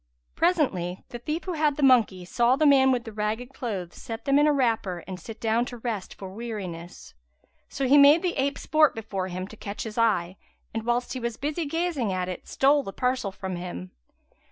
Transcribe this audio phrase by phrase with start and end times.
[0.33, 4.25] Presently the thief who had the monkey saw the man with the ragged clothes set
[4.25, 7.13] them in a wrapper and sit down to rest for weariness;
[7.69, 10.37] so he made the ape sport before him to catch his eye
[10.73, 13.91] and, whilst he was busy gazing at it, stole the parcel from him.